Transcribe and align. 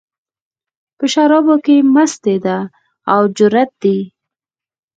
په 0.97 1.05
شرابو 1.13 1.55
کې 1.65 1.75
مستي 1.93 2.35
ده، 2.45 2.57
او 3.13 3.21
جرت 3.37 3.71
دی 3.81 3.99